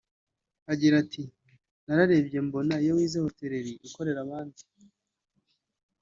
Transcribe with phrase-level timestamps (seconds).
[0.71, 1.23] Agira ati
[1.85, 4.61] “Nararebye mbona iyo wize hotereri (hotelerie) ukorera abandi